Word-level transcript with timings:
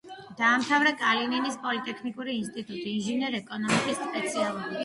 დაამთავრა 0.37 0.93
კალინინის 1.01 1.59
პოლიტექნიკური 1.67 2.35
ინსტიტუტი 2.39 2.95
ინჟინერ-ეკონომისტის 2.97 4.03
სპეციალობით. 4.09 4.77